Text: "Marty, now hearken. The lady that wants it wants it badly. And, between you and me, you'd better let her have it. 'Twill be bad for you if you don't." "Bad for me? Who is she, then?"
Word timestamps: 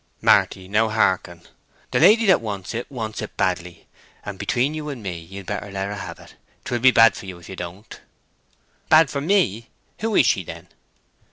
"Marty, 0.19 0.67
now 0.67 0.89
hearken. 0.89 1.47
The 1.91 1.99
lady 1.99 2.25
that 2.25 2.41
wants 2.41 2.73
it 2.73 2.89
wants 2.91 3.21
it 3.21 3.37
badly. 3.37 3.85
And, 4.25 4.39
between 4.39 4.73
you 4.73 4.89
and 4.89 5.03
me, 5.03 5.19
you'd 5.19 5.45
better 5.45 5.69
let 5.69 5.85
her 5.89 5.93
have 5.93 6.17
it. 6.17 6.33
'Twill 6.65 6.79
be 6.79 6.89
bad 6.89 7.15
for 7.15 7.27
you 7.27 7.37
if 7.37 7.47
you 7.47 7.55
don't." 7.55 8.01
"Bad 8.89 9.11
for 9.11 9.21
me? 9.21 9.69
Who 9.99 10.15
is 10.15 10.25
she, 10.25 10.43
then?" 10.43 10.69